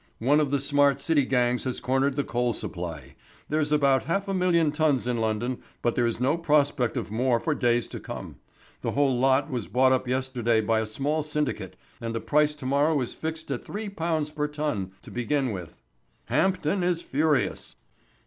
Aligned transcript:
One 0.17 0.39
of 0.39 0.49
the 0.49 0.59
smart 0.59 0.99
city 0.99 1.25
gangs 1.25 1.63
has 1.65 1.79
cornered 1.79 2.15
the 2.15 2.23
coal 2.23 2.53
supply. 2.53 3.13
There 3.49 3.59
is 3.61 3.71
about 3.71 4.05
half 4.05 4.27
a 4.27 4.33
million 4.33 4.71
tons 4.71 5.05
in 5.05 5.17
London, 5.17 5.61
but 5.83 5.93
there 5.93 6.07
is 6.07 6.19
no 6.19 6.39
prospect 6.39 6.97
of 6.97 7.11
more 7.11 7.39
for 7.39 7.53
days 7.53 7.87
to 7.89 7.99
come. 7.99 8.37
The 8.81 8.93
whole 8.93 9.15
lot 9.19 9.51
was 9.51 9.67
bought 9.67 9.91
up 9.91 10.07
yesterday 10.07 10.59
by 10.59 10.79
a 10.79 10.87
small 10.87 11.21
syndicate, 11.21 11.75
and 12.01 12.15
the 12.15 12.19
price 12.19 12.55
to 12.55 12.65
morrow 12.65 12.99
is 12.99 13.13
fixed 13.13 13.51
at 13.51 13.63
three 13.63 13.89
pounds 13.89 14.31
per 14.31 14.47
ton 14.47 14.93
to 15.03 15.11
begin 15.11 15.51
with. 15.51 15.83
Hampden 16.25 16.81
is 16.81 17.03
furious." 17.03 17.75